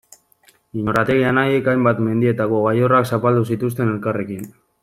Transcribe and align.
Iñurrategi 0.83 1.27
anaiek 1.33 1.69
hainbat 1.73 2.01
mendietako 2.07 2.65
gailurrak 2.67 3.09
zapaldu 3.15 3.47
zituzten 3.53 3.97
elkarrekin. 3.97 4.53